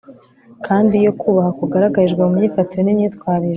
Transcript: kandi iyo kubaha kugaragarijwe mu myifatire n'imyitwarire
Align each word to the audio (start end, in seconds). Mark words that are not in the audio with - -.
kandi 0.65 0.93
iyo 1.01 1.11
kubaha 1.21 1.51
kugaragarijwe 1.59 2.21
mu 2.27 2.31
myifatire 2.37 2.81
n'imyitwarire 2.83 3.49